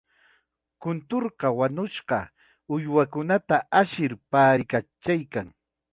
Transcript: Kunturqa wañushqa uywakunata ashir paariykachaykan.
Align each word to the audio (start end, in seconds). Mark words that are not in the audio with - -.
Kunturqa 0.81 1.47
wañushqa 1.57 2.19
uywakunata 2.73 3.55
ashir 3.81 4.11
paariykachaykan. 4.31 5.47